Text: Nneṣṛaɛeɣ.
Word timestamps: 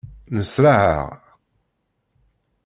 Nneṣṛaɛeɣ. 0.35 1.07